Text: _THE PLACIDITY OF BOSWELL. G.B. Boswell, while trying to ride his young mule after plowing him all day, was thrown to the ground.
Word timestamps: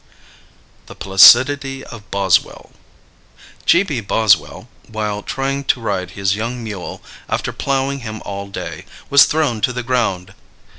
_THE 0.87 0.95
PLACIDITY 0.95 1.83
OF 1.83 2.09
BOSWELL. 2.09 2.71
G.B. 3.67 3.99
Boswell, 4.01 4.67
while 4.87 5.21
trying 5.21 5.63
to 5.65 5.79
ride 5.79 6.09
his 6.17 6.35
young 6.35 6.63
mule 6.63 7.03
after 7.29 7.53
plowing 7.53 7.99
him 7.99 8.19
all 8.25 8.47
day, 8.47 8.85
was 9.11 9.25
thrown 9.25 9.61
to 9.61 9.71
the 9.71 9.83
ground. 9.83 10.33